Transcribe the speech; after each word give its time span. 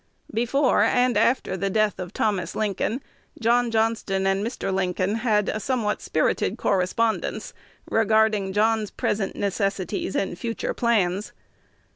Before 0.33 0.81
and 0.81 1.15
after 1.15 1.55
the 1.55 1.69
death 1.69 1.99
of 1.99 2.11
Thomas 2.11 2.55
Lincoln, 2.55 3.03
John 3.39 3.69
Johnston 3.69 4.25
and 4.25 4.43
Mr. 4.43 4.73
Lincoln 4.73 5.13
had 5.17 5.47
a 5.47 5.59
somewhat 5.59 6.01
spirited 6.01 6.57
correspondence 6.57 7.53
regarding 7.87 8.51
John's 8.51 8.89
present 8.89 9.35
necessities 9.35 10.15
and 10.15 10.39
future 10.39 10.73
plans. 10.73 11.33